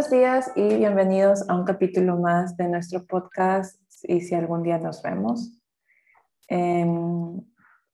[0.00, 4.78] Buenos días y bienvenidos a un capítulo más de nuestro podcast y si algún día
[4.78, 5.60] nos vemos.
[6.48, 7.38] Em,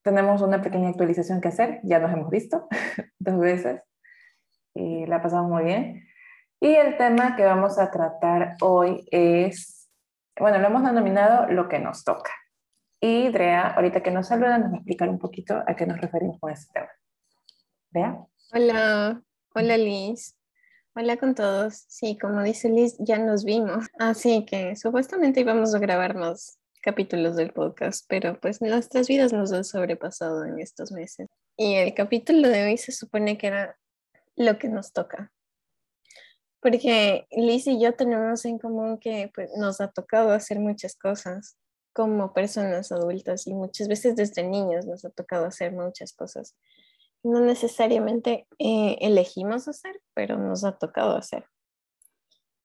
[0.02, 2.68] tenemos una pequeña actualización que hacer, ya nos hemos visto
[3.18, 3.82] dos veces
[4.72, 6.06] y la pasamos muy bien.
[6.60, 9.90] Y el tema que vamos a tratar hoy es,
[10.38, 12.30] bueno, lo hemos denominado lo que nos toca.
[13.00, 16.00] Y Drea, ahorita que nos saluda, nos va a explicar un poquito a qué nos
[16.00, 16.90] referimos con este tema.
[17.90, 18.26] Drea.
[18.52, 19.20] Hola,
[19.56, 20.35] hola Liz.
[20.98, 21.84] Hola con todos.
[21.88, 23.84] Sí, como dice Liz, ya nos vimos.
[23.98, 29.52] Así que supuestamente íbamos a grabar más capítulos del podcast, pero pues nuestras vidas nos
[29.52, 31.28] han sobrepasado en estos meses.
[31.54, 33.78] Y el capítulo de hoy se supone que era
[34.36, 35.30] lo que nos toca.
[36.60, 41.58] Porque Liz y yo tenemos en común que pues, nos ha tocado hacer muchas cosas
[41.92, 46.56] como personas adultas y muchas veces desde niños nos ha tocado hacer muchas cosas
[47.26, 51.44] no necesariamente eh, elegimos hacer, pero nos ha tocado hacer.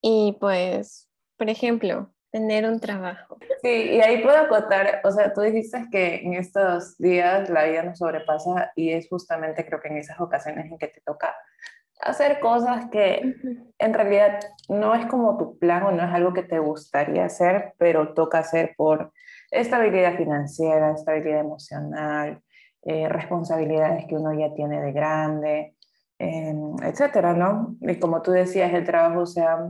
[0.01, 3.37] Y pues, por ejemplo, tener un trabajo.
[3.61, 7.83] Sí, y ahí puedo acotar, o sea, tú dijiste que en estos días la vida
[7.83, 11.35] nos sobrepasa y es justamente creo que en esas ocasiones en que te toca
[12.01, 13.35] hacer cosas que
[13.77, 17.73] en realidad no es como tu plan o no es algo que te gustaría hacer,
[17.77, 19.11] pero toca hacer por
[19.51, 22.41] estabilidad financiera, estabilidad emocional,
[22.83, 25.75] eh, responsabilidades que uno ya tiene de grande,
[26.17, 27.75] eh, etcétera, ¿no?
[27.81, 29.69] Y como tú decías, el trabajo, o sea,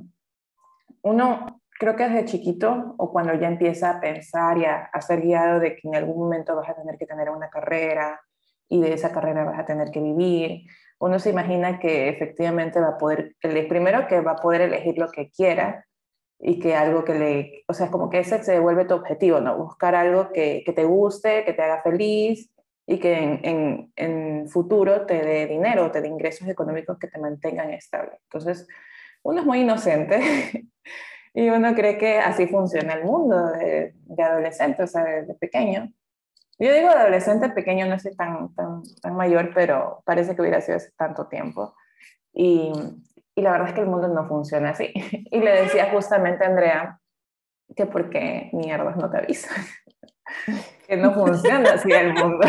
[1.02, 5.60] uno creo que desde chiquito o cuando ya empieza a pensar y a, ser guiado
[5.60, 8.22] de que en algún momento vas a tener que tener una carrera
[8.70, 10.62] y de esa carrera vas a tener que vivir,
[11.00, 13.36] uno se imagina que efectivamente va a poder,
[13.68, 15.86] primero que va a poder elegir lo que quiera
[16.40, 19.42] y que algo que le, o sea, es como que ese se vuelve tu objetivo,
[19.42, 19.58] ¿no?
[19.58, 22.51] Buscar algo que te guste, que te haga feliz
[22.86, 27.70] y que en, en, futuro te dé dinero, te dé ingresos económicos que te mantengan
[27.72, 28.20] estable.
[28.24, 28.68] Entonces,
[29.24, 30.20] uno es muy inocente
[31.34, 35.92] y uno cree que así funciona el mundo de, de adolescente, o sea, desde pequeño.
[36.60, 40.78] Yo digo adolescente pequeño, no soy tan, tan, tan mayor, pero parece que hubiera sido
[40.78, 41.76] hace tanto tiempo.
[42.34, 42.72] Y,
[43.36, 44.94] y la verdad es que el mundo no funciona así.
[45.32, 47.00] Y le decía justamente a Andrea
[47.76, 49.56] que porque mierdas no te avisan
[50.92, 52.46] que no funciona así el mundo.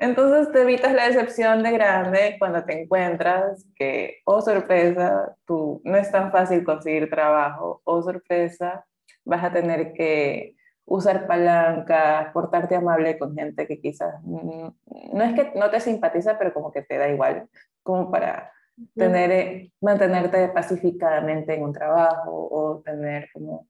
[0.00, 5.96] Entonces te evitas la decepción de grande cuando te encuentras que, oh sorpresa, tú no
[5.96, 8.84] es tan fácil conseguir trabajo, oh sorpresa,
[9.24, 14.74] vas a tener que usar palancas, portarte amable con gente que quizás no
[15.22, 17.48] es que no te simpatiza, pero como que te da igual,
[17.84, 18.50] como para
[18.96, 23.68] tener, eh, mantenerte pacificadamente en un trabajo o tener como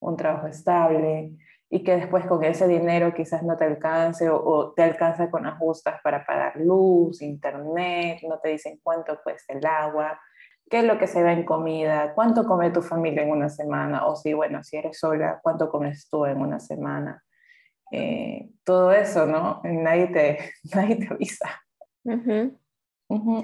[0.00, 1.32] un trabajo estable
[1.74, 6.02] y que después con ese dinero quizás no te alcance o, te alcanza con ajustas
[6.02, 10.20] para pagar luz, internet, no te dicen cuánto cuesta el agua,
[10.68, 14.04] qué es lo que se da en comida, cuánto come tu familia en una semana,
[14.04, 17.24] o si, bueno, si eres sola, cuánto comes tú en una semana.
[17.90, 19.62] Eh, todo eso, ¿no?
[19.64, 20.38] Nadie te,
[20.74, 21.62] nadie te avisa.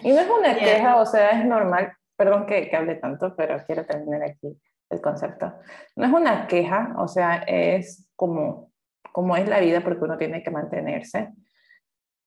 [0.03, 3.57] Y no es una queja, o sea, es normal, perdón que, que hable tanto, pero
[3.65, 4.61] quiero terminar aquí
[4.91, 5.53] el concepto.
[5.97, 8.73] No es una queja, o sea, es como,
[9.13, 11.33] como es la vida porque uno tiene que mantenerse.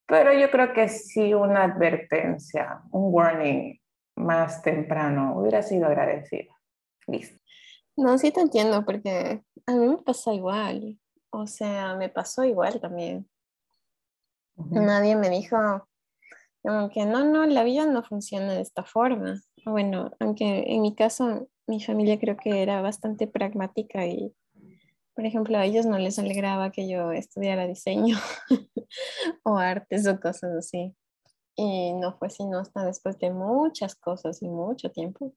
[0.06, 3.80] Pero yo creo que sí una advertencia, un warning
[4.16, 6.54] más temprano hubiera sido agradecido.
[7.08, 7.40] Listo.
[7.96, 11.00] No, sí te entiendo porque a mí me pasa igual.
[11.32, 13.30] O sea, me pasó igual también.
[14.56, 15.58] Nadie me dijo,
[16.94, 19.42] que no, no, la vida no funciona de esta forma.
[19.66, 24.34] Bueno, aunque en mi caso, mi familia creo que era bastante pragmática y
[25.14, 28.18] por ejemplo, a ellos no les alegraba que yo estudiara diseño
[29.44, 30.96] o artes o cosas así.
[31.56, 35.34] Y no fue sino hasta después de muchas cosas y mucho tiempo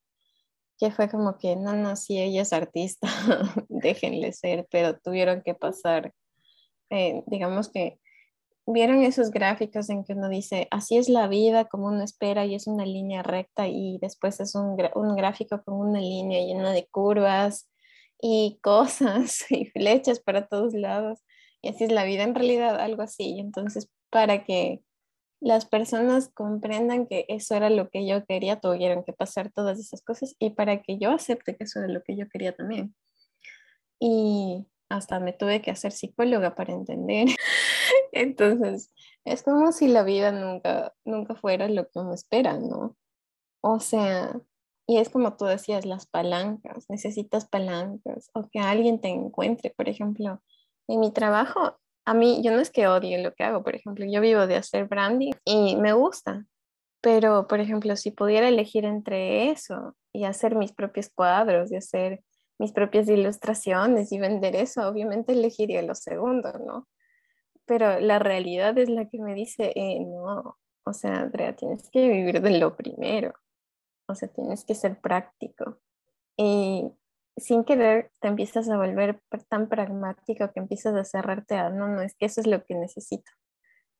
[0.78, 3.08] que fue como que, no, no, si ella es artista,
[3.68, 6.12] déjenle ser, pero tuvieron que pasar,
[6.90, 8.00] eh, digamos que
[8.66, 12.54] vieron esos gráficos en que uno dice, así es la vida, como uno espera, y
[12.54, 16.86] es una línea recta, y después es un, un gráfico con una línea llena de
[16.86, 17.68] curvas,
[18.20, 21.20] y cosas y flechas para todos lados.
[21.62, 23.38] Y así es la vida en realidad, algo así.
[23.38, 24.82] Entonces, para que
[25.40, 30.02] las personas comprendan que eso era lo que yo quería, tuvieron que pasar todas esas
[30.02, 32.94] cosas y para que yo acepte que eso era lo que yo quería también.
[34.00, 37.28] Y hasta me tuve que hacer psicóloga para entender.
[38.14, 38.92] Entonces,
[39.24, 42.96] es como si la vida nunca, nunca fuera lo que uno espera, ¿no?
[43.60, 44.40] O sea,
[44.86, 49.70] y es como tú decías, las palancas, necesitas palancas o que alguien te encuentre.
[49.76, 50.42] Por ejemplo,
[50.88, 54.04] en mi trabajo, a mí, yo no es que odie lo que hago, por ejemplo,
[54.08, 56.46] yo vivo de hacer branding y me gusta,
[57.00, 62.22] pero por ejemplo, si pudiera elegir entre eso y hacer mis propios cuadros y hacer
[62.58, 66.86] mis propias ilustraciones y vender eso, obviamente elegiría lo segundo, ¿no?
[67.66, 72.08] Pero la realidad es la que me dice, eh, no, o sea, Andrea, tienes que
[72.08, 73.34] vivir de lo primero,
[74.06, 75.78] o sea, tienes que ser práctico.
[76.36, 76.92] Y
[77.36, 82.02] sin querer te empiezas a volver tan pragmático que empiezas a cerrarte a, no, no,
[82.02, 83.30] es que eso es lo que necesito,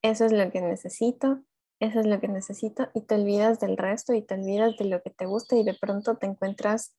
[0.02, 1.40] eso es lo que necesito,
[1.81, 5.02] eso es lo que necesito, y te olvidas del resto y te olvidas de lo
[5.02, 6.94] que te gusta y de pronto te encuentras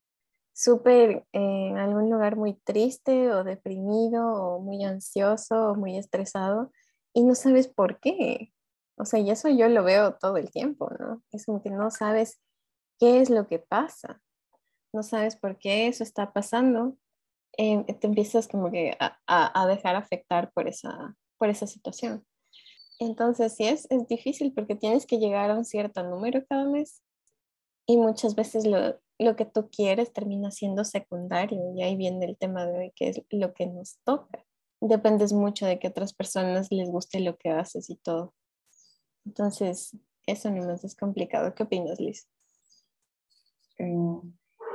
[0.56, 6.72] súper en algún lugar muy triste o deprimido o muy ansioso o muy estresado
[7.14, 8.54] y no sabes por qué.
[8.98, 11.22] O sea, y eso yo lo veo todo el tiempo, ¿no?
[11.34, 12.40] Es como que no sabes
[13.00, 14.22] qué es lo que pasa,
[14.94, 16.98] no sabes por qué eso está pasando,
[17.58, 22.26] eh, te empiezas como que a, a, dejar afectar por esa, por esa situación.
[23.00, 27.02] Entonces, sí, es, es difícil porque tienes que llegar a un cierto número cada mes
[27.86, 32.38] y muchas veces lo, lo que tú quieres termina siendo secundario y ahí viene el
[32.38, 34.44] tema de hoy, que es lo que nos toca.
[34.82, 38.34] Dependes mucho de que otras personas les guste lo que haces y todo.
[39.26, 39.98] Entonces,
[40.28, 41.56] eso no es complicado.
[41.56, 42.28] ¿Qué opinas, Liz?
[43.80, 44.20] Mm,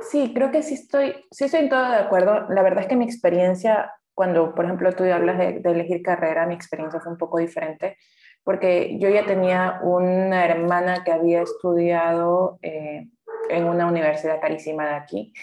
[0.09, 2.47] sí, creo que sí estoy, sí estoy en todo de acuerdo.
[2.49, 6.53] La verdad es que mi experiencia, cuando, por ejemplo, tú hablas de, elegir carrera, mi
[6.53, 7.97] experiencia fue un poco diferente,
[8.43, 13.07] porque yo ya tenía una hermana que había estudiado eh,
[13.51, 15.33] en una universidad carísima de aquí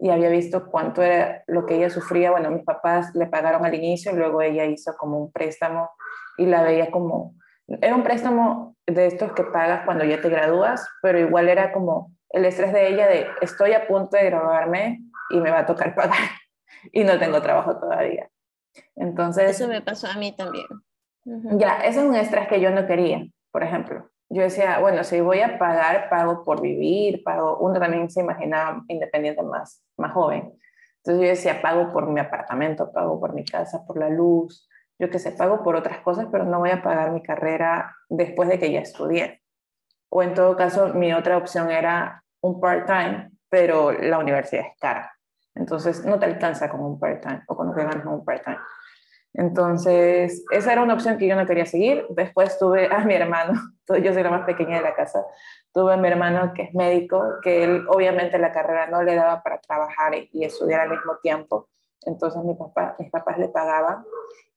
[0.00, 2.30] y había visto cuánto era lo que ella sufría.
[2.30, 5.90] Bueno, mis papás le pagaron al inicio, luego ella hizo como un préstamo
[6.36, 7.34] y la veía como,
[7.66, 12.12] era un préstamo de estos que pagas cuando ya te gradúas, pero igual era como
[12.30, 15.00] el estrés de ella de estoy a punto de graduarme
[15.30, 16.30] y me va a tocar pagar
[16.92, 18.28] y no tengo trabajo todavía.
[18.94, 19.50] Entonces...
[19.50, 20.66] Eso me pasó a mí también.
[21.58, 25.20] Ya, eso es un estrés que yo no quería, por ejemplo yo decía, bueno, si
[25.20, 30.52] voy a pagar, pago por vivir, pago, uno también se imaginaba independiente más, más joven.
[30.98, 35.08] Entonces yo decía, pago por mi apartamento, pago por mi casa, por la luz, yo
[35.10, 38.58] qué sé, pago por otras cosas, pero no voy a pagar mi carrera después de
[38.58, 39.42] que ya estudié.
[40.10, 45.12] O en todo caso, mi otra opción era un part-time, pero la universidad es cara.
[45.54, 48.58] Entonces no te alcanza con un part-time o con lo que ganas con un part-time.
[49.38, 52.04] Entonces, esa era una opción que yo no quería seguir.
[52.10, 53.52] Después tuve a mi hermano,
[54.02, 55.24] yo soy la más pequeña de la casa,
[55.72, 59.40] tuve a mi hermano que es médico, que él obviamente la carrera no le daba
[59.44, 61.68] para trabajar y, estudiar al mismo tiempo.
[62.02, 64.04] Entonces mi papá, mis papás le pagaban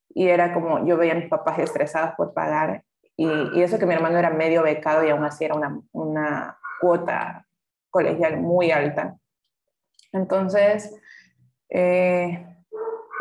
[0.09, 2.83] y era como yo veía a mis papás estresados por pagar
[3.15, 7.45] y, eso que mi hermano era medio becado y aún así era una, una cuota
[7.91, 9.15] colegial muy alta.
[10.11, 10.99] Entonces,
[11.69, 12.50] eh,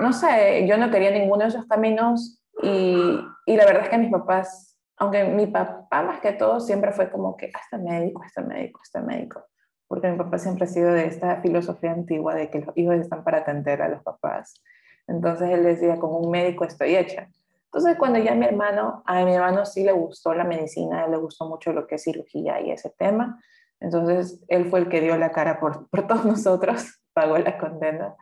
[0.00, 3.98] no sé, yo no quería ninguno de esos caminos y, y, la verdad es que
[3.98, 8.42] mis papás, aunque mi papá más que todo siempre fue como que hasta médico, hasta
[8.42, 9.44] médico, hasta médico,
[9.88, 13.24] porque mi papá siempre ha sido de esta filosofía antigua de que los hijos están
[13.24, 14.62] para atender a los papás.
[15.06, 17.28] Entonces él decía, con un médico estoy hecha.
[17.66, 21.48] Entonces cuando ya mi hermano, a mi hermano sí le gustó la medicina, le gustó
[21.48, 23.40] mucho lo que es cirugía y ese tema,
[23.80, 28.16] entonces él fue el que dio la cara por, por todos nosotros, pagó la condena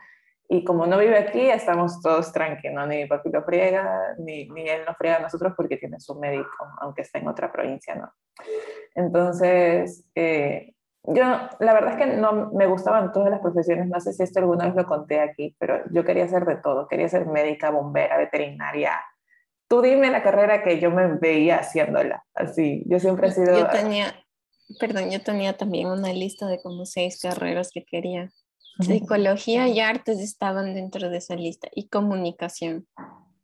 [0.50, 4.66] y como no vive aquí, estamos todos tranquilos, ni mi papi lo friega, ni, ni
[4.66, 6.48] él nos friega a nosotros porque tiene su médico,
[6.80, 8.10] aunque está en otra provincia, ¿no?
[8.94, 11.22] Entonces, eh, yo,
[11.60, 14.64] la verdad es que no me gustaban todas las profesiones, no sé si esto alguna
[14.64, 18.98] vez lo conté aquí, pero yo quería hacer de todo, quería ser médica, bombera, veterinaria.
[19.68, 23.54] Tú dime la carrera que yo me veía haciéndola, así, yo siempre he sido...
[23.54, 24.14] Yo tenía,
[24.80, 28.30] perdón, yo tenía también una lista de como seis carreras que quería
[28.80, 32.86] Psicología y artes estaban dentro de esa lista y comunicación.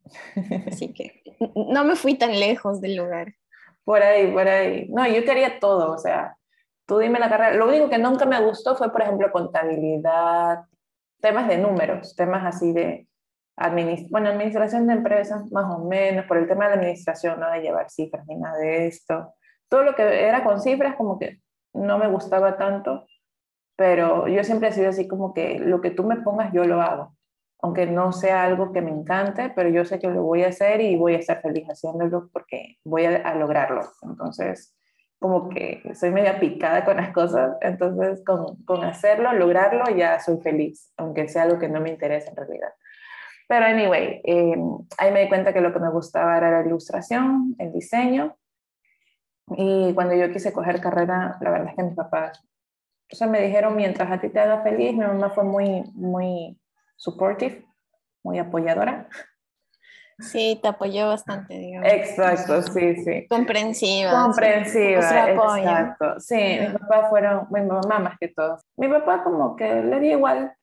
[0.67, 1.23] Así que
[1.55, 3.33] no me fui tan lejos del lugar.
[3.83, 4.87] Por ahí, por ahí.
[4.89, 6.37] No, yo quería todo, o sea,
[6.85, 7.53] tú dime la carrera.
[7.53, 10.65] Lo único que nunca me gustó fue, por ejemplo, contabilidad,
[11.21, 13.07] temas de números, temas así de
[14.09, 17.61] bueno, administración de empresas, más o menos, por el tema de la administración, no de
[17.61, 19.33] llevar cifras ni nada de esto.
[19.69, 21.39] Todo lo que era con cifras, como que
[21.73, 23.05] no me gustaba tanto
[23.75, 26.81] pero yo siempre he sido así como que lo que tú me pongas yo lo
[26.81, 27.15] hago,
[27.61, 30.81] aunque no sea algo que me encante, pero yo sé que lo voy a hacer
[30.81, 33.81] y voy a estar feliz haciéndolo porque voy a, lograrlo.
[34.03, 34.75] Entonces,
[35.19, 40.37] como que soy media picada con las cosas, entonces con, con hacerlo, lograrlo, ya soy
[40.41, 42.69] feliz, aunque sea algo que no me interesa en realidad.
[43.47, 44.55] Pero anyway, eh,
[44.97, 48.35] ahí me di cuenta que lo que me gustaba era la ilustración, el diseño.
[49.55, 52.43] Y cuando yo quise coger carrera, la verdad es que mis papás
[53.11, 56.59] o sea, me dijeron, mientras a ti te haga feliz, mi mamá fue muy, muy
[56.95, 57.65] supportive,
[58.23, 59.07] muy apoyadora.
[60.19, 61.91] Sí, te apoyó bastante, digamos.
[61.91, 63.27] Exacto, sí, sí.
[63.27, 64.23] Comprensiva.
[64.23, 66.19] Comprensiva, exacto.
[66.19, 68.57] Sí, mis papás fueron, mi mamá más que todo.
[68.77, 70.53] Mi papá como que le dio igual,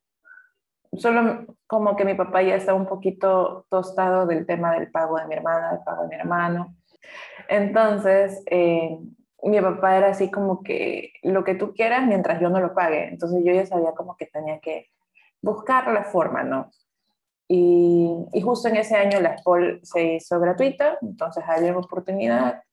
[0.93, 5.27] solo como que mi papá ya estaba un poquito tostado del tema del pago de
[5.27, 6.75] mi hermana, del pago de mi hermano.
[7.47, 8.97] Entonces, eh,
[9.49, 13.09] mi papá era así como que lo que tú quieras mientras yo no lo pague.
[13.09, 14.89] Entonces yo ya sabía como que tenía que
[15.41, 16.71] buscar la forma, ¿no?
[17.47, 22.63] Y, y justo en ese año la SPOL se hizo gratuita, entonces había oportunidad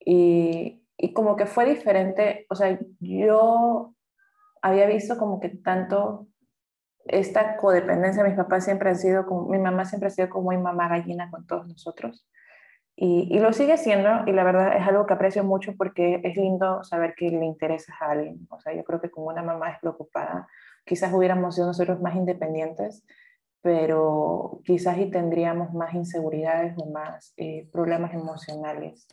[0.00, 3.94] y, y como que fue diferente, o sea, yo
[4.62, 6.26] había visto como que tanto
[7.04, 10.58] esta codependencia, mis papás siempre han sido como, mi mamá siempre ha sido como mi
[10.58, 12.26] mamá gallina con todos nosotros.
[12.96, 16.36] Y, y, lo sigue siendo, y la verdad es algo que aprecio mucho porque es
[16.36, 18.46] lindo saber que le interesa a alguien.
[18.50, 20.46] O sea, yo creo que como una mamá es preocupada,
[20.84, 23.04] quizás hubiéramos sido nosotros más independientes,
[23.62, 29.08] pero quizás y tendríamos más inseguridades o más eh, problemas emocionales.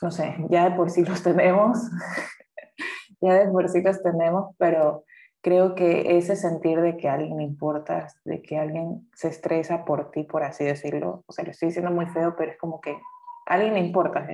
[0.00, 1.78] No sé, ya de por sí los tenemos,
[3.20, 5.04] ya de por sí los tenemos, pero
[5.46, 10.24] creo que ese sentir de que alguien importa, de que alguien se estresa por ti,
[10.24, 12.98] por así decirlo, o sea, lo estoy diciendo muy feo, pero es como que
[13.46, 14.26] alguien le importa,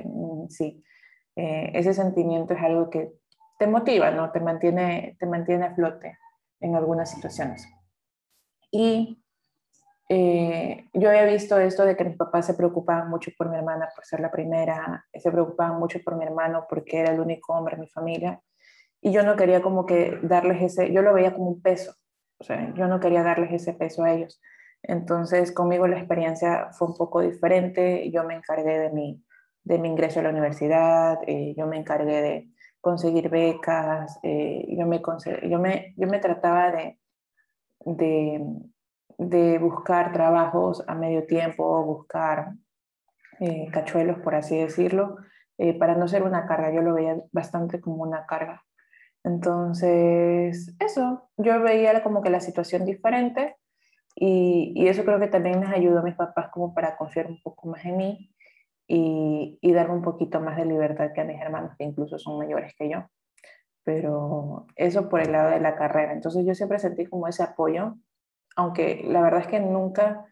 [0.49, 0.83] sí.
[1.37, 3.12] Eh, ese sentimiento es algo que
[3.59, 4.33] te motiva, ¿no?
[4.33, 6.16] Te mantiene, te mantiene a flote
[6.61, 7.69] en algunas situaciones.
[8.71, 9.23] Y
[10.09, 13.90] eh, yo había visto esto de que mis papás se preocupaban mucho por mi hermana
[13.95, 17.75] por ser la primera, se preocupaban mucho por mi hermano porque era el único hombre
[17.75, 18.40] en mi familia
[19.02, 21.97] y yo no quería como que darles ese, yo lo veía como un peso,
[22.38, 24.40] o sea, yo no quería darles ese peso a ellos.
[24.85, 29.23] Entonces conmigo la experiencia fue un poco diferente, yo me encargué de mi,
[29.64, 32.49] de mi ingreso a la universidad, eh, yo me encargué de
[32.80, 35.02] conseguir becas, eh, yo, me
[35.49, 36.99] yo, me, yo me trataba de,
[37.80, 38.44] de,
[39.18, 42.52] de buscar trabajos a medio tiempo, buscar
[43.40, 45.16] eh, cachuelos, por así decirlo,
[45.78, 48.64] para no ser una carga, yo lo veía bastante como una carga.
[49.25, 53.57] Entonces, eso, yo veía como que la situación diferente
[54.14, 57.41] y, y, eso creo que también les ayudó a mis papás como para confiar un
[57.43, 58.35] poco más en mí
[58.87, 62.38] y, y darme un poquito más de libertad que a mis hermanos, que incluso son
[62.38, 63.05] mayores que yo.
[63.85, 66.12] Pero eso por el lado de la carrera.
[66.12, 67.97] Entonces yo siempre sentí como ese apoyo,
[68.57, 70.26] aunque la verdad es que nunca,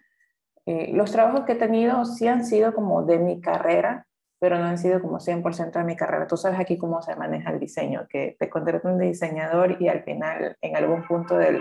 [0.66, 4.06] eh, los trabajos que he tenido sí han sido como de mi carrera,
[4.40, 6.26] pero no han sido como 100% de mi carrera.
[6.26, 10.02] Tú sabes aquí cómo se maneja el diseño, que te contratan de diseñador y al
[10.02, 11.60] final, en algún punto del,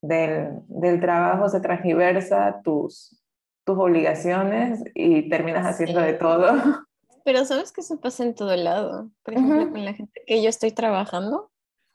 [0.00, 3.22] del, del trabajo, se transgiversa tus,
[3.64, 6.52] tus obligaciones y terminas haciendo de todo.
[7.24, 9.10] Pero sabes que eso pasa en todo lado.
[9.22, 11.50] Por ejemplo, con la gente que yo estoy trabajando,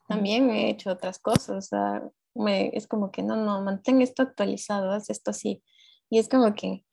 [0.07, 1.49] también he hecho otras cosas.
[1.49, 2.03] O sea,
[2.35, 5.63] me, es como que no, no, mantén esto actualizado, haz esto así.
[6.09, 6.85] Y es como que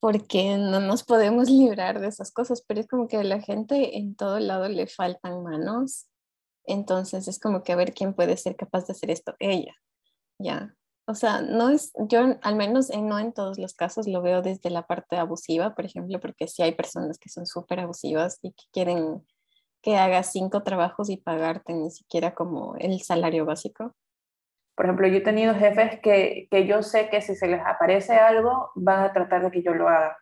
[0.00, 3.98] porque no nos podemos librar de esas cosas, pero es como que a la gente
[3.98, 6.06] en todo lado le faltan manos,
[6.64, 9.74] entonces es como que a ver quién puede ser capaz de hacer esto, ella,
[10.38, 10.74] ya.
[11.06, 14.42] O sea, no es, yo al menos en, no en todos los casos lo veo
[14.42, 18.52] desde la parte abusiva, por ejemplo, porque sí hay personas que son súper abusivas y
[18.52, 19.24] que quieren
[19.80, 23.94] que hagas cinco trabajos y pagarte ni siquiera como el salario básico.
[24.78, 28.14] Por ejemplo, yo he tenido jefes que, que yo sé que si se les aparece
[28.14, 30.16] algo, van a tratar de que yo lo haga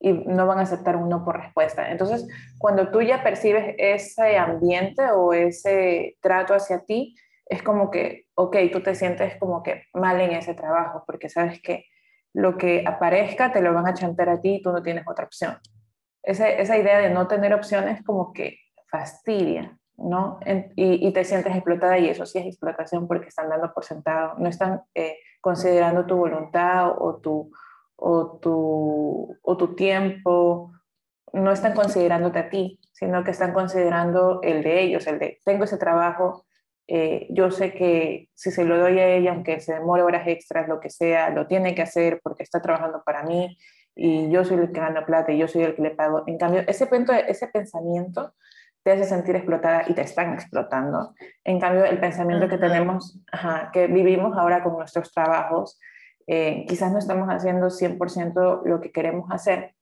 [0.00, 1.88] y no van a aceptar un no por respuesta.
[1.88, 2.26] Entonces,
[2.58, 7.14] cuando tú ya percibes ese ambiente o ese trato hacia ti,
[7.46, 11.62] es como que, ok, tú te sientes como que mal en ese trabajo, porque sabes
[11.62, 11.84] que
[12.34, 15.26] lo que aparezca te lo van a chantar a ti y tú no tienes otra
[15.26, 15.58] opción.
[16.24, 18.58] Esa, esa idea de no tener opciones como que
[18.90, 19.78] fastidia.
[19.96, 20.40] ¿No?
[20.76, 24.48] y, te sientes explotada y eso sí es explotación porque están dando por sentado, no
[24.48, 27.52] están eh, considerando tu voluntad o tu,
[27.96, 30.72] o, tu, o tu tiempo,
[31.32, 35.64] no están considerándote a ti, sino que están considerando el de ellos, el de tengo
[35.64, 36.44] ese trabajo,
[36.88, 40.68] eh, yo sé que si se lo doy a ella, aunque se demore horas extras,
[40.68, 43.56] lo que sea, lo tiene que hacer porque está trabajando para mí
[43.94, 46.24] y yo soy el que gana plata y yo soy el que le pago.
[46.26, 46.88] En cambio, ese,
[47.28, 48.34] ese pensamiento
[48.82, 51.14] te hace sentir explotada y te están explotando.
[51.44, 53.20] En cambio, el pensamiento que tenemos,
[53.72, 55.78] que vivimos ahora con nuestros trabajos,
[56.26, 59.74] eh, quizás no estamos haciendo 100% lo que queremos hacer,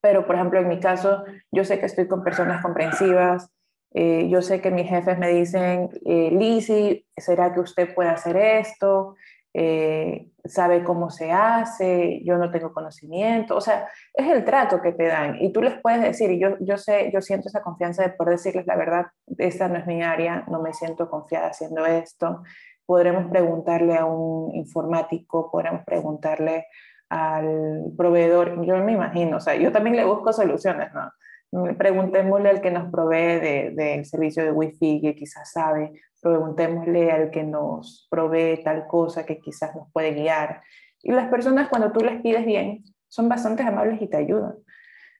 [0.00, 3.50] pero por ejemplo, en mi caso, yo sé que estoy con personas comprensivas,
[3.94, 8.36] eh, yo sé que mis jefes me dicen, eh, Lizzie, ¿será que usted puede hacer
[8.36, 9.16] esto?
[9.60, 14.92] Eh, sabe cómo se hace, yo no tengo conocimiento, o sea, es el trato que
[14.92, 18.04] te dan y tú les puedes decir, y yo, yo sé, yo siento esa confianza
[18.04, 21.84] de poder decirles la verdad, esta no es mi área, no me siento confiada haciendo
[21.86, 22.44] esto,
[22.86, 26.66] podremos preguntarle a un informático, podremos preguntarle
[27.08, 31.74] al proveedor, yo me imagino, o sea, yo también le busco soluciones, ¿no?
[31.76, 37.30] Preguntémosle al que nos provee del de, servicio de Wi-Fi, que quizás sabe, preguntémosle al
[37.30, 40.62] que nos provee tal cosa que quizás nos puede guiar.
[41.02, 44.54] Y las personas cuando tú les pides bien, son bastante amables y te ayudan.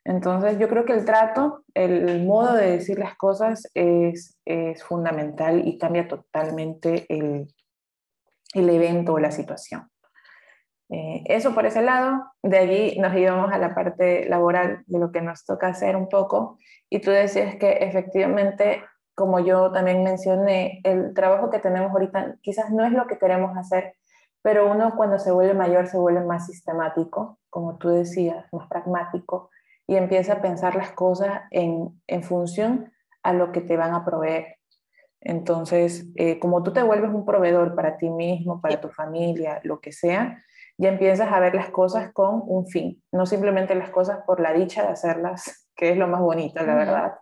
[0.04, 5.66] Entonces yo creo que el trato, el modo de decir las cosas es, es fundamental
[5.66, 7.48] y cambia totalmente el,
[8.54, 9.88] el evento o la situación.
[10.90, 15.12] Eh, eso por ese lado, de allí nos íbamos a la parte laboral de lo
[15.12, 18.82] que nos toca hacer un poco y tú decías que efectivamente,
[19.18, 23.56] como yo también mencioné, el trabajo que tenemos ahorita quizás no es lo que queremos
[23.56, 23.96] hacer,
[24.42, 29.50] pero uno cuando se vuelve mayor se vuelve más sistemático, como tú decías, más pragmático
[29.88, 32.92] y empieza a pensar las cosas en, en función
[33.24, 34.58] a lo que te van a proveer.
[35.20, 39.80] Entonces, eh, como tú te vuelves un proveedor para ti mismo, para tu familia, lo
[39.80, 40.44] que sea,
[40.76, 44.52] ya empiezas a ver las cosas con un fin, no simplemente las cosas por la
[44.52, 47.14] dicha de hacerlas, que es lo más bonito, la verdad,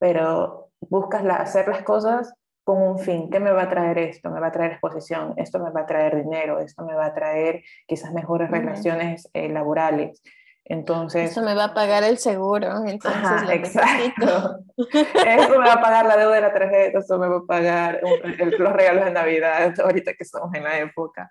[0.00, 3.30] pero buscas hacer las cosas con un fin.
[3.30, 4.30] ¿Qué me va a traer esto?
[4.30, 7.14] Me va a traer exposición, esto me va a traer dinero, esto me va a
[7.14, 10.22] traer quizás mejores relaciones eh, laborales.
[10.64, 11.30] Entonces...
[11.30, 14.58] Eso me va a pagar el seguro, entonces exacto.
[14.76, 18.00] Eso me va a pagar la deuda de la tarjeta, eso me va a pagar
[18.02, 21.30] los regalos de Navidad, ahorita que estamos en la época.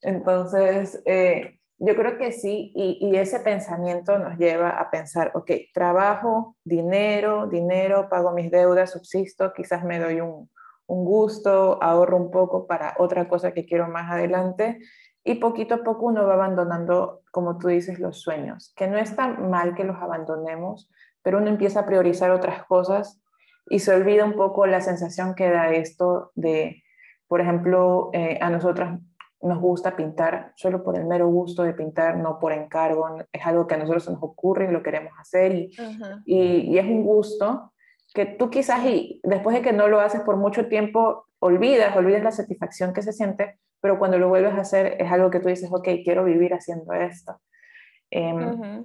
[0.00, 6.56] Entonces, eh, yo creo que sí, y, ese pensamiento nos lleva a pensar, ok, trabajo,
[6.64, 10.50] dinero, dinero, pago mis deudas, subsisto, quizás me doy un,
[10.86, 14.80] un gusto, ahorro un poco para otra cosa que quiero más adelante,
[15.22, 19.28] y poquito a poco uno va abandonando, como tú dices, los sueños, que no está
[19.28, 20.90] mal que los abandonemos,
[21.22, 23.22] pero uno empieza a priorizar otras cosas
[23.68, 26.82] y se olvida un poco la sensación que da esto de,
[27.28, 28.98] por ejemplo, eh, a nosotras
[29.40, 33.66] nos gusta pintar solo por el mero gusto de pintar, no por encargo, es algo
[33.66, 35.70] que a nosotros nos ocurre y lo queremos hacer y,
[36.26, 37.72] y, es un gusto
[38.14, 42.22] que tú quizás y después de que no lo haces por mucho tiempo, olvidas, olvidas
[42.22, 45.48] la satisfacción que se siente, pero cuando lo vuelves a hacer es algo que tú
[45.48, 47.40] dices, ok, quiero vivir haciendo esto.
[48.10, 48.84] Em,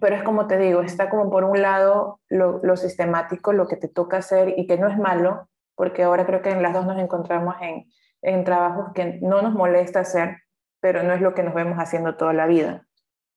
[0.00, 3.76] pero es como te digo, está como por un lado lo, lo sistemático, lo que
[3.76, 6.86] te toca hacer y que no es malo, porque ahora creo que en las dos
[6.86, 7.86] nos encontramos en
[8.22, 10.38] en trabajos que no nos molesta hacer,
[10.80, 12.86] pero no es lo que nos vemos haciendo toda la vida,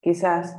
[0.02, 0.58] quizás.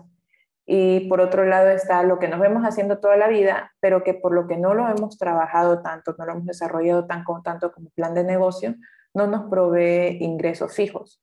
[0.65, 4.15] Y por otro lado está lo que nos vemos haciendo toda la vida, pero que
[4.15, 7.91] por lo que no lo hemos trabajado tanto, no lo hemos desarrollado tan, tanto como
[7.91, 8.75] plan de negocio,
[9.15, 11.23] no nos provee ingresos fijos.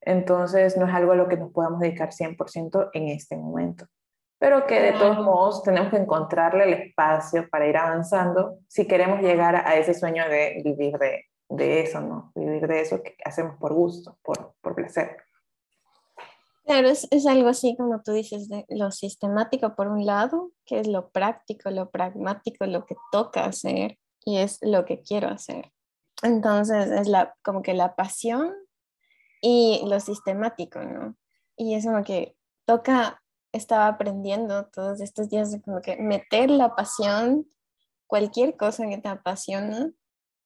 [0.00, 3.86] Entonces no es algo a lo que nos podamos dedicar 100% en este momento.
[4.38, 9.20] Pero que de todos modos tenemos que encontrarle el espacio para ir avanzando si queremos
[9.20, 12.32] llegar a ese sueño de vivir de, de eso, ¿no?
[12.34, 15.16] Vivir de eso que hacemos por gusto, por, por placer.
[16.64, 20.80] Claro, es, es, algo así como tú dices, de lo sistemático por un lado, que
[20.80, 25.72] es lo práctico, lo pragmático, lo que toca hacer y es lo que quiero hacer.
[26.22, 28.52] Entonces es la, como que la pasión
[29.40, 31.16] y lo sistemático, ¿no?
[31.56, 37.46] Y es como que toca, estaba aprendiendo todos estos días como que meter la pasión,
[38.06, 39.90] cualquier cosa que te apasiona,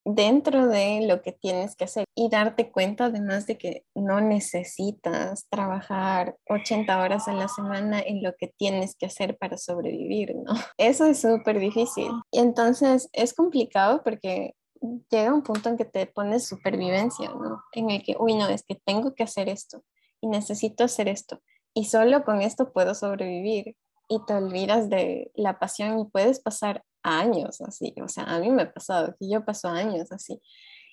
[0.04, 5.46] dentro de lo que tienes que hacer y darte cuenta además de que no necesitas
[5.48, 10.52] trabajar 80 horas a la semana en lo que tienes que hacer para sobrevivir, ¿no?
[10.78, 12.10] Eso es súper difícil.
[12.30, 14.54] Y entonces es complicado porque
[15.10, 17.62] llega un punto en que te pones supervivencia, ¿no?
[17.72, 19.84] En el que, uy, no, es que tengo que hacer esto
[20.20, 21.40] y necesito hacer esto
[21.74, 23.76] y solo con esto puedo sobrevivir
[24.08, 28.50] y te olvidas de la pasión y puedes pasar años así, o sea, a mí
[28.50, 30.40] me ha pasado, que yo paso años así.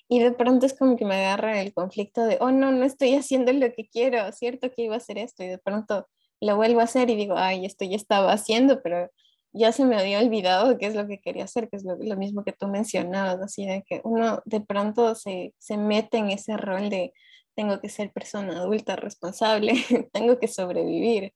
[0.08, 3.16] Y de pronto es como que me agarra el conflicto de, oh, no, no estoy
[3.16, 6.08] haciendo lo que quiero, cierto que iba a hacer esto, y de pronto
[6.42, 9.10] lo vuelvo a hacer y digo, ay, esto ya estaba haciendo, pero
[9.54, 12.18] ya se me había olvidado qué es lo que quería hacer, que es lo, lo
[12.18, 16.58] mismo que tú mencionabas, así de que uno de pronto se, se mete en ese
[16.58, 17.14] rol de,
[17.56, 19.74] tengo que ser persona adulta responsable,
[20.14, 21.34] tengo que sobrevivir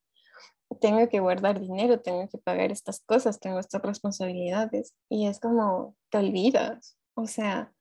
[0.76, 5.96] tengo que guardar dinero, tengo que pagar estas cosas, tengo estas responsabilidades y es como
[6.10, 6.98] te olvidas.
[7.16, 7.74] O sea,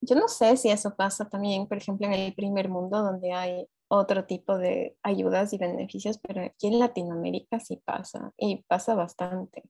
[0.00, 3.68] yo no sé si eso pasa también, por ejemplo, en el primer mundo donde hay
[3.88, 9.62] otro tipo de ayudas y beneficios, pero aquí en Latinoamérica sí pasa y pasa bastante.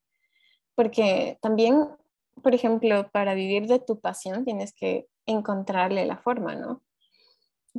[0.74, 1.88] Porque también,
[2.42, 6.82] por ejemplo, para vivir de tu pasión tienes que encontrarle la forma, ¿no?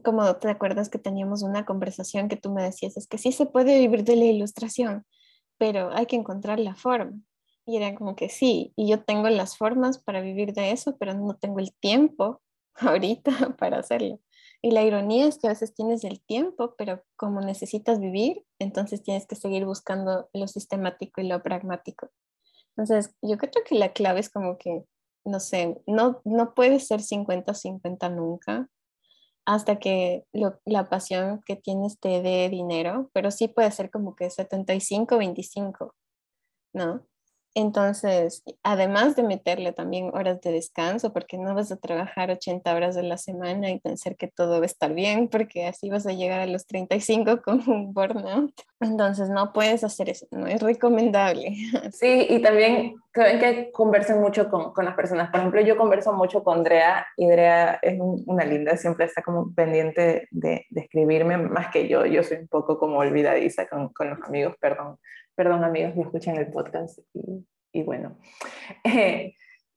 [0.02, 3.46] Como te acuerdas que teníamos una conversación que tú me decías, es que sí se
[3.46, 5.06] puede vivir de la ilustración,
[5.58, 7.18] pero hay que encontrar la forma.
[7.66, 11.14] Y era como que sí, y yo tengo las formas para vivir de eso, pero
[11.14, 12.42] no tengo el tiempo
[12.76, 14.20] ahorita para hacerlo.
[14.62, 19.04] Y la ironía es que a veces tienes el tiempo, pero como necesitas vivir, entonces
[19.04, 22.10] tienes que seguir buscando lo sistemático y lo pragmático.
[22.76, 24.84] Entonces, yo creo que la clave es como que,
[25.24, 28.70] no sé, no, no puede ser 50-50 nunca
[29.46, 30.26] hasta que
[30.66, 35.94] la pasión que tienes te dé dinero, pero sí puede ser como que 75-25,
[36.74, 37.06] ¿no?
[37.58, 42.96] Entonces, además de meterle también horas de descanso, porque no vas a trabajar 80 horas
[42.96, 46.12] de la semana y pensar que todo va a estar bien, porque así vas a
[46.12, 48.54] llegar a los 35 con un burnout.
[48.82, 51.56] Entonces, no puedes hacer eso, no es recomendable.
[51.92, 55.30] Sí, y también creo que conversen mucho con, con, las personas.
[55.30, 59.54] Por ejemplo, yo converso mucho con Drea y Drea es una linda, siempre está como
[59.54, 62.06] pendiente de, de, escribirme más que yo.
[62.06, 64.98] Yo soy un poco como olvidadiza con, con los amigos, perdón
[65.36, 67.00] Perdón amigos que escuchan el podcast
[67.74, 68.18] y, bueno.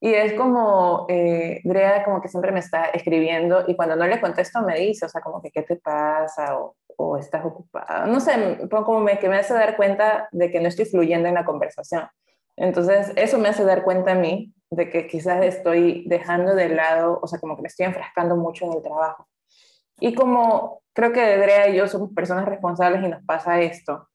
[0.00, 4.20] y es como, eh, Drea como que siempre me está escribiendo y cuando no le
[4.20, 8.06] contesto me dice, o sea, como que qué te pasa o, o estás ocupada.
[8.06, 11.34] No sé, como me, que me hace dar cuenta de que no estoy fluyendo en
[11.34, 12.08] la conversación.
[12.56, 17.20] Entonces, eso me hace dar cuenta a mí de que quizás estoy dejando de lado,
[17.22, 19.28] o sea, como que me estoy enfrascando mucho en el trabajo.
[20.00, 24.08] Y como creo que Drea y yo somos personas responsables y nos pasa esto,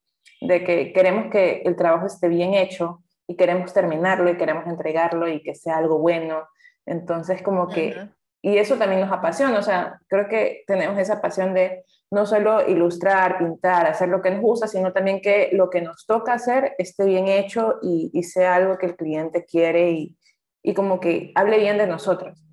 [0.47, 5.27] de que queremos que el trabajo esté bien hecho y queremos terminarlo y queremos entregarlo
[5.27, 6.47] y que sea algo bueno.
[6.85, 7.95] Entonces, como que,
[8.41, 12.67] y eso también nos apasiona, o sea, creo que tenemos esa pasión de no solo
[12.67, 16.75] ilustrar, pintar, hacer lo que nos gusta, sino también que lo que nos toca hacer
[16.77, 20.17] esté bien hecho y, y sea algo que el cliente quiere y,
[20.61, 22.45] y como que hable bien de nosotros.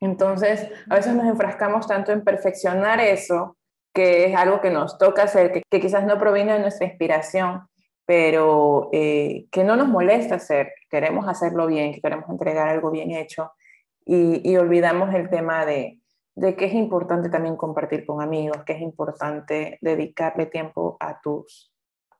[0.00, 3.55] Entonces, a veces nos enfrascamos tanto en perfeccionar eso
[3.96, 7.66] que es algo que nos toca hacer, que, quizás no proviene de nuestra inspiración,
[8.04, 13.10] pero eh, que no nos molesta hacer, queremos hacerlo bien, que queremos entregar algo bien
[13.10, 13.52] hecho
[14.04, 15.98] y, olvidamos el tema de,
[16.34, 21.72] de, que es importante también compartir con amigos, que es importante dedicarle tiempo a tus,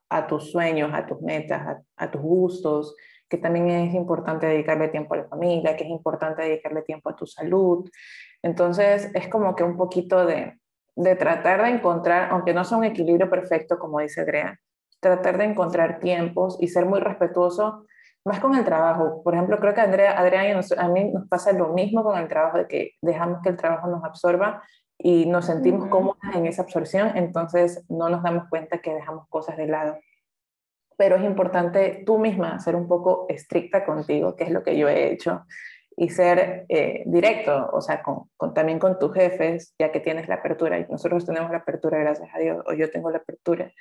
[0.09, 2.95] a tus sueños, a tus metas, a tus gustos,
[3.29, 7.15] que también es importante dedicarle tiempo a la familia, que es importante dedicarle tiempo a
[7.15, 7.87] tu salud.
[8.41, 10.57] Entonces es como que un poquito de,
[10.97, 14.57] de tratar de encontrar, aunque no sea un equilibrio perfecto, como dice Adrián,
[14.99, 17.85] tratar de encontrar tiempos y ser muy respetuoso
[18.25, 19.21] más con el trabajo.
[19.23, 22.27] Por ejemplo, creo que Andrea, Adrián y a mí nos pasa lo mismo con el
[22.27, 24.63] trabajo, de que dejamos que el trabajo nos absorba
[24.97, 29.55] y nos sentimos cómodos en esa absorción, entonces no nos damos cuenta que dejamos cosas
[29.55, 29.99] de lado.
[30.97, 34.89] Pero es importante tú misma ser un poco estricta contigo, que es lo que yo
[34.89, 35.45] he hecho,
[35.99, 40.35] y ser eh, directo, o sea, con, también con tus jefes, ya que tienes la
[40.35, 43.71] apertura, y nosotros tenemos la apertura, gracias a Dios, o yo tengo la apertura,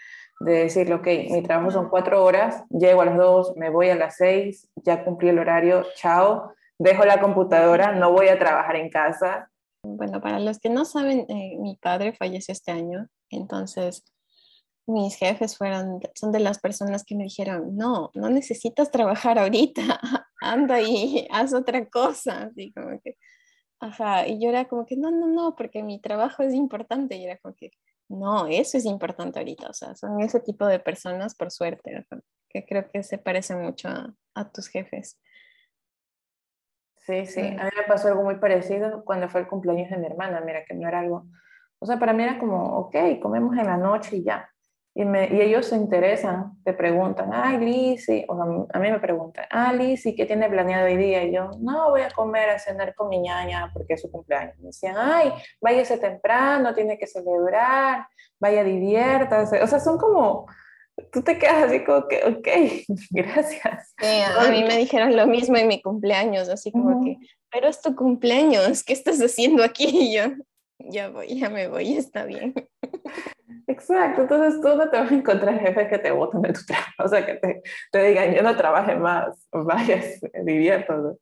[0.41, 3.97] de decirle, ok, mi trabajo son cuatro horas, llego a las dos, me voy a
[3.97, 8.89] las seis, ya cumplí el horario, chao, dejo la computadora, no voy a trabajar en
[8.89, 9.51] casa.
[9.83, 14.05] Bueno, para los que no saben, eh, mi padre falleció este año, entonces
[14.87, 20.01] mis jefes fueron, son de las personas que me dijeron, no, no necesitas trabajar ahorita,
[20.53, 23.17] anda y haz otra cosa, así como que,
[23.81, 27.25] ajá, y yo era como que, no, no, no, porque mi trabajo es importante, y
[27.25, 27.71] era como que,
[28.09, 32.07] no, eso es importante ahorita, o sea, son ese tipo de personas, por suerte,
[32.49, 35.21] que creo que se parecen mucho a, a tus jefes.
[36.95, 40.07] Sí, sí, a mí me pasó algo muy parecido cuando fue el cumpleaños de mi
[40.07, 41.27] hermana, mira que no era algo,
[41.79, 44.51] o sea, para mí era como, ok, comemos en la noche y ya,
[44.99, 49.45] y, me, y, ellos se interesan, te preguntan, ay, Lizzy, o a mí me preguntan,
[49.51, 51.23] ah, Lizzy, ¿qué tiene planeado hoy día?
[51.23, 54.59] Y yo, no, voy a comer, a cenar con mi ñaña porque es su cumpleaños.
[54.59, 58.07] Me decían, ay, váyase temprano, tiene que celebrar,
[58.41, 59.63] vaya, diviértase.
[59.63, 60.47] O sea, son como,
[61.13, 62.49] tú te quedas así como que, ok,
[63.11, 63.95] gracias.
[64.01, 67.19] Sí, a, mí me dijeron lo mismo en mi cumpleaños, así como que,
[67.51, 69.87] pero es tu cumpleaños, ¿qué estás haciendo aquí?
[69.93, 70.23] Y yo,
[70.79, 72.55] ya voy, ya me voy, está bien.
[73.69, 77.03] Exacto, entonces tú no te vas a encontrar jefes que te voten de tu trabajo,
[77.05, 81.19] o sea, que te, te digan, yo no trabaje más, vayas, diviértase.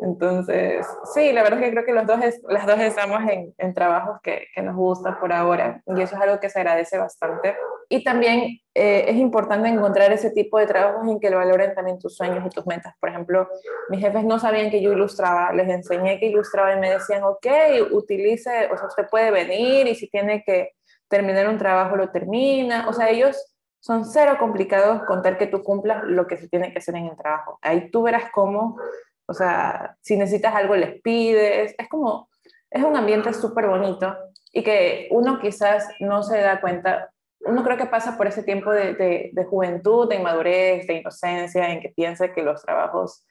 [0.00, 3.74] Entonces, sí, la verdad es que creo que los dos las dos estamos en, en
[3.74, 7.54] trabajos que, que, nos gustan por ahora y eso es algo que se agradece bastante.
[7.88, 12.16] Y también eh, es importante encontrar ese tipo de trabajos en que valoren también tus
[12.16, 12.94] sueños y tus metas.
[12.98, 13.48] Por ejemplo,
[13.90, 17.46] mis jefes no sabían que yo ilustraba, les enseñé que ilustraba y me decían, ok,
[17.92, 20.75] utilice, o sea, usted puede venir y si tiene que
[21.08, 23.36] terminar un trabajo lo termina, o sea, ellos
[23.80, 27.16] son cero complicados contar que tú cumplas lo que se tiene que hacer en el
[27.16, 27.58] trabajo.
[27.62, 28.78] Ahí tú verás cómo,
[29.26, 32.28] o sea, si necesitas algo les pides, es como,
[32.70, 34.16] es un ambiente súper bonito
[34.52, 38.72] y que uno quizás no se da cuenta, uno creo que pasa por ese tiempo
[38.72, 43.24] de, de, de juventud, de inmadurez, de inocencia, en que piensa que los trabajos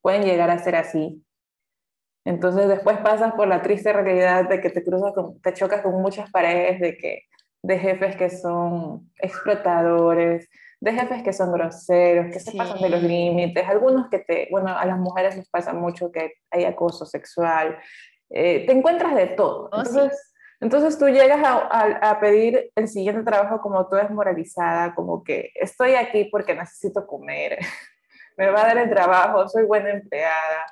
[0.00, 1.22] pueden llegar a ser así.
[2.24, 6.00] Entonces después pasas por la triste realidad de que te cruzas, con, te chocas con
[6.00, 7.22] muchas paredes de que
[7.62, 10.48] de jefes que son explotadores,
[10.80, 14.76] de jefes que son groseros, que se pasan de los límites, algunos que te, bueno,
[14.76, 17.78] a las mujeres les pasa mucho que hay acoso sexual,
[18.30, 19.68] eh, te encuentras de todo.
[19.72, 25.22] Oh, entonces, entonces tú llegas a, a, pedir el siguiente trabajo como tú desmoralizada, como
[25.22, 27.58] que estoy aquí porque necesito comer,
[28.38, 30.64] me va a dar el trabajo, soy buena empleada.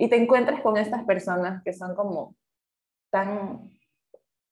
[0.00, 2.34] Y te encuentras con estas personas que son como
[3.10, 3.70] tan,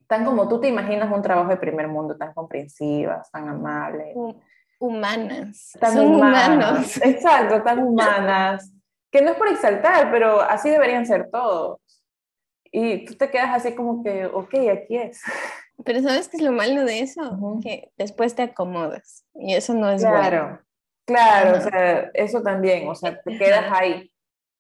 [0.07, 4.15] tan como tú te imaginas un trabajo de primer mundo, tan comprensivas, tan amables.
[4.79, 5.73] Humanas.
[5.81, 6.99] Tan humanas.
[7.03, 8.71] Exacto, tan humanas.
[9.11, 11.81] Que no es por exaltar, pero así deberían ser todos.
[12.71, 15.23] Y tú te quedas así como que, ok, aquí es.
[15.85, 17.39] Pero ¿sabes qué es lo malo de eso?
[17.63, 20.61] Que después te acomodas y eso no es claro, bueno.
[21.07, 24.11] Claro, o sea, eso también, o sea, te quedas ahí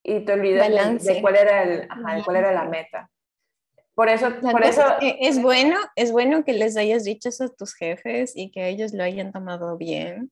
[0.09, 1.88] y te olvidas de, cuál era el,
[2.25, 3.11] cuál era la meta.
[3.94, 7.75] Por eso, por eso es, bueno, es bueno que les hayas dicho eso a tus
[7.75, 10.31] jefes y que ellos lo hayan tomado bien,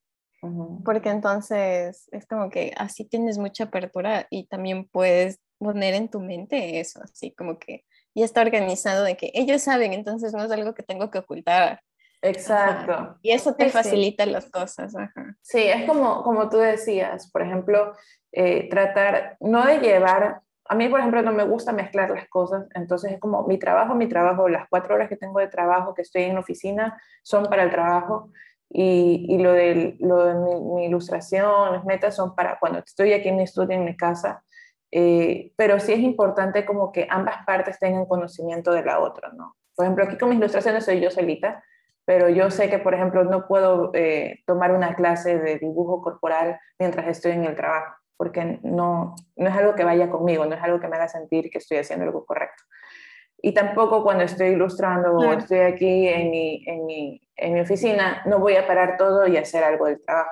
[0.84, 6.20] porque entonces es como que así tienes mucha apertura y también puedes poner en tu
[6.20, 7.84] mente eso, así como que
[8.14, 11.80] ya está organizado de que ellos saben, entonces no es algo que tengo que ocultar.
[12.28, 13.18] Exacto.
[13.22, 14.94] Y eso te facilita las cosas.
[15.42, 17.94] Sí, es como, como tú decías, por ejemplo,
[18.32, 22.66] eh, tratar no de llevar, a mí por ejemplo no me gusta mezclar las cosas,
[22.74, 26.02] entonces es como mi trabajo, mi trabajo, las cuatro horas que tengo de trabajo, que
[26.02, 28.30] estoy en la oficina, son para el trabajo.
[28.68, 33.12] Y, y lo de, lo de mi, mi ilustración, las metas son para cuando estoy
[33.12, 34.42] aquí en mi estudio, en mi casa,
[34.90, 39.56] eh, pero sí es importante como que ambas partes tengan conocimiento de la otra, ¿no?
[39.74, 41.62] Por ejemplo, aquí con mis ilustraciones soy yo solita,
[42.06, 46.58] pero yo sé que, por ejemplo, no puedo eh, tomar una clase de dibujo corporal
[46.78, 50.62] mientras estoy en el trabajo, porque no, no es algo que vaya conmigo, no es
[50.62, 52.62] algo que me haga sentir que estoy haciendo algo correcto.
[53.42, 58.22] Y tampoco cuando estoy ilustrando o estoy aquí en mi, en, mi, en mi, oficina,
[58.24, 60.30] no voy a parar todo y hacer algo del trabajo.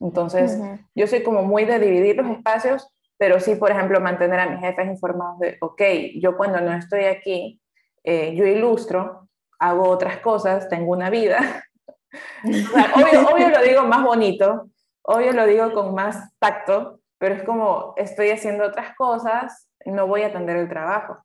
[0.00, 0.58] Entonces,
[0.94, 4.60] yo soy como muy de dividir los espacios pero sí, por ejemplo, mantener a mis
[4.60, 5.82] jefes informados de, ok,
[6.20, 7.60] yo cuando no estoy aquí,
[8.02, 9.28] eh, yo ilustro,
[9.68, 11.64] hago otras cosas, tengo una vida.
[12.44, 14.68] obvio, obvio lo digo más bonito,
[15.02, 20.22] obvio lo digo con más tacto, pero es como estoy haciendo otras cosas, no voy
[20.22, 21.18] a atender el trabajo.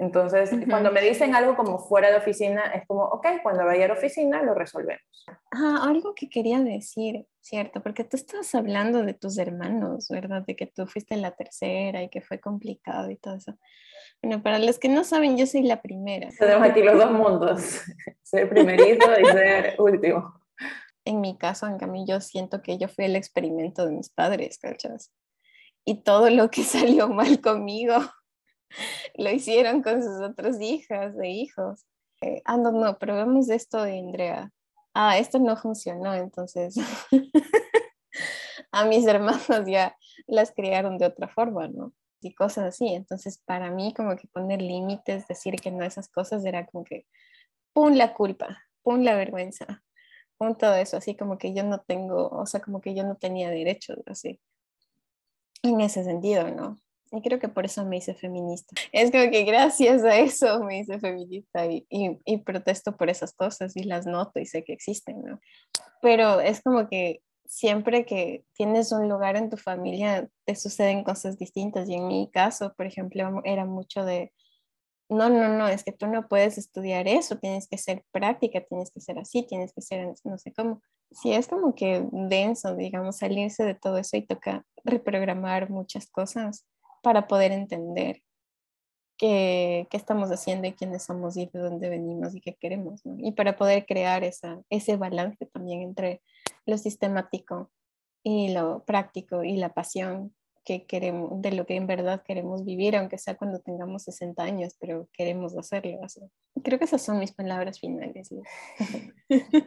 [0.00, 3.88] Entonces, cuando me dicen algo como fuera de oficina, es como, ok, cuando vaya a
[3.88, 5.02] la oficina lo resolvemos.
[5.52, 7.82] Ah, algo que quería decir, ¿cierto?
[7.82, 10.42] Porque tú estabas hablando de tus hermanos, ¿verdad?
[10.46, 13.58] De que tú fuiste la tercera y que fue complicado y todo eso.
[14.22, 16.28] Bueno, para los que no saben, yo soy la primera.
[16.38, 17.80] Tenemos aquí los dos mundos,
[18.22, 20.34] ser primerito y ser último.
[21.04, 24.58] En mi caso, en cambio, yo siento que yo fui el experimento de mis padres,
[24.58, 25.10] ¿cachas?
[25.84, 27.96] Y todo lo que salió mal conmigo
[29.14, 31.86] lo hicieron con sus otras hijas e hijos.
[32.20, 34.52] Eh, ah, no, no, probemos esto de Andrea.
[34.94, 36.76] Ah, esto no funcionó, entonces
[38.72, 41.92] a mis hermanos ya las criaron de otra forma, ¿no?
[42.20, 42.88] Y cosas así.
[42.88, 47.06] Entonces, para mí, como que poner límites, decir que no esas cosas, era como que,
[47.72, 49.82] pum la culpa, pum la vergüenza,
[50.38, 53.16] pum todo eso, así como que yo no tengo, o sea, como que yo no
[53.16, 54.40] tenía derechos, así.
[55.62, 56.78] En ese sentido, ¿no?
[57.12, 58.74] Y creo que por eso me hice feminista.
[58.92, 63.76] Es como que gracias a eso me hice feminista y, y, protesto por esas cosas
[63.76, 65.40] y las noto y sé que existen, ¿no?
[66.00, 71.36] Pero es como que siempre que tienes un lugar en tu familia te suceden cosas
[71.36, 74.32] distintas y en mi caso, por ejemplo, era mucho de,
[75.08, 78.92] no, no, no, es que tú no puedes estudiar eso, tienes que ser práctica, tienes
[78.92, 80.80] que ser así, tienes que ser no sé cómo.
[81.10, 86.68] Sí, es como que denso, digamos, salirse de todo eso y toca reprogramar muchas cosas
[87.02, 88.22] para poder entender
[89.18, 93.02] qué, qué, estamos haciendo y quiénes somos y de dónde venimos y qué queremos.
[93.18, 96.22] Y para poder crear esa, ese balance también entre
[96.66, 97.70] lo sistemático
[98.22, 102.96] y lo práctico y la pasión que queremos, de lo que en verdad queremos vivir,
[102.96, 105.98] aunque sea cuando tengamos 60 años, pero queremos hacerlo.
[106.02, 106.20] Así.
[106.62, 108.30] Creo que esas son mis palabras finales.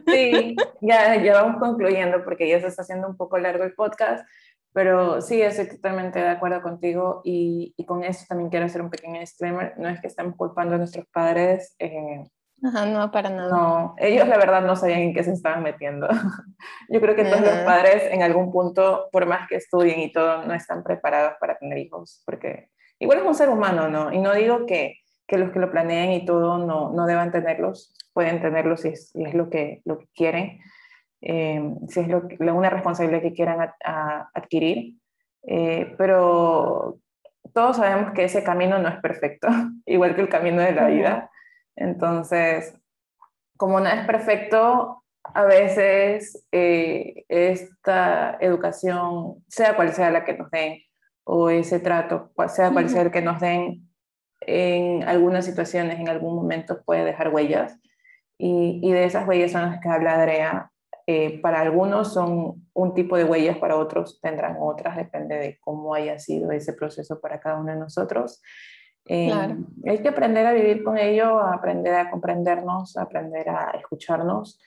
[0.06, 4.26] Sí, ya, ya vamos concluyendo porque ya se está haciendo un poco largo el podcast,
[4.72, 8.90] pero sí, estoy totalmente de acuerdo contigo y, y, con eso también quiero hacer un
[8.90, 9.74] pequeño disclaimer.
[9.78, 11.74] No es que estemos culpando a nuestros padres.
[11.78, 12.24] Eh,
[12.64, 13.50] Ajá, no, para nada.
[13.50, 16.08] No, ellos la verdad no sabían en qué se estaban metiendo.
[16.88, 20.44] Yo creo que todos los padres en algún punto, por más que estudien y todo,
[20.44, 24.12] no están preparados para tener hijos, porque igual es un ser humano, ¿no?
[24.12, 24.96] Y no digo que,
[25.26, 29.10] que los que lo planeen y todo no, no deban tenerlos, pueden tenerlos si es,
[29.10, 30.60] si es lo, que, lo que quieren,
[31.20, 32.22] eh, si es lo,
[32.54, 33.72] una responsabilidad que quieran
[34.34, 34.96] adquirir,
[35.46, 36.98] eh, pero
[37.52, 39.48] todos sabemos que ese camino no es perfecto,
[39.84, 41.30] igual que el camino de la vida.
[41.76, 42.74] Entonces,
[43.56, 50.50] como no es perfecto, a veces eh, esta educación, sea cual sea la que nos
[50.50, 50.80] den,
[51.24, 53.88] o ese trato, sea cual sea el que nos den,
[54.40, 57.78] en algunas situaciones, en algún momento puede dejar huellas.
[58.36, 60.70] Y, y de esas huellas son las que habla Andrea.
[61.06, 65.94] Eh, para algunos son un tipo de huellas, para otros tendrán otras, depende de cómo
[65.94, 68.42] haya sido ese proceso para cada uno de nosotros.
[69.06, 69.32] Eh,
[69.86, 74.58] hay que aprender a vivir con ello, aprender a comprendernos, aprender a escucharnos,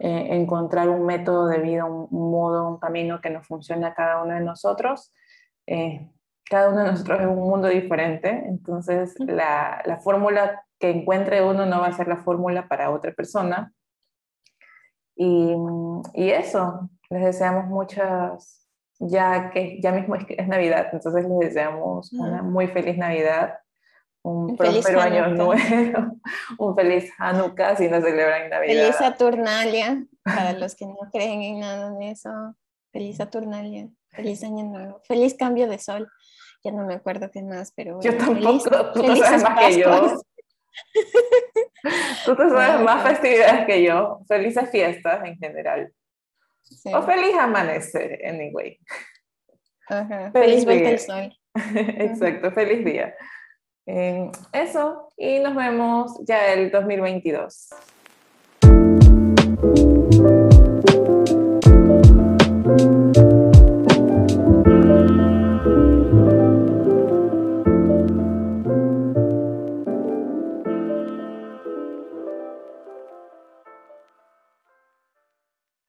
[0.00, 4.22] eh, encontrar un método de vida, un, modo, un camino que nos funcione a cada
[4.22, 5.12] uno de nosotros.
[5.66, 6.10] Eh,
[6.44, 11.64] cada uno de nosotros es un mundo diferente, entonces la, la fórmula que encuentre uno
[11.64, 13.72] no va a ser la fórmula para otra persona.
[15.16, 15.54] Y,
[16.14, 22.12] y eso, les deseamos muchas, ya que ya mismo es, es Navidad, entonces les deseamos
[22.12, 23.54] una muy feliz Navidad,
[24.24, 25.52] un, próspero año nuevo,
[26.58, 28.74] un feliz Hanukkah si no celebran Navidad.
[28.74, 32.30] Feliz Saturnalia, para los que no creen en nada de eso.
[32.90, 36.10] Feliz Saturnalia, feliz año nuevo, feliz cambio de sol.
[36.62, 40.22] Ya no me acuerdo qué más, pero Yo tampoco, tú te sabes más que yo.
[42.24, 44.20] tú te sabes más festividades que yo.
[44.26, 45.92] Felices fiestas en general.
[46.94, 48.78] O feliz amanecer, anyway.
[49.86, 50.30] Ajá.
[50.32, 51.38] Feliz, feliz vuelta al sol.
[51.98, 53.14] Exacto, feliz día
[53.86, 57.68] eso, y nos vemos ya el 2022.